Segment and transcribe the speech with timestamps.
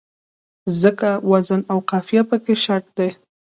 [0.81, 3.09] ځکه وزن او قافیه پکې شرط دی.